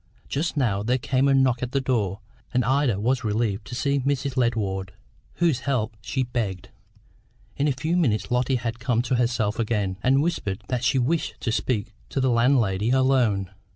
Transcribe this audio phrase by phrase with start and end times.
[0.27, 3.99] Just now there came a knock at the door, and Ida was relieved to see
[3.99, 4.35] Mrs.
[4.35, 4.93] Ledward,
[5.35, 6.69] whose help she begged.
[7.55, 11.39] In a few minutes Lotty had come to herself again, and whispered that she wished
[11.41, 13.51] to speak to the landlady alone.